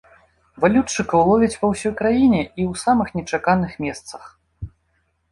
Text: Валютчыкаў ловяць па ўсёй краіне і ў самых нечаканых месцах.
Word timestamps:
Валютчыкаў 0.63 1.19
ловяць 1.31 1.57
па 1.63 1.67
ўсёй 1.73 1.93
краіне 1.99 2.39
і 2.39 2.61
ў 2.69 2.81
самых 2.85 3.07
нечаканых 3.19 3.77
месцах. 3.85 4.23